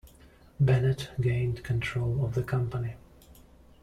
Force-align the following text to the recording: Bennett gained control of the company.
Bennett 0.59 1.11
gained 1.21 1.63
control 1.63 2.25
of 2.25 2.33
the 2.33 2.41
company. 2.41 2.95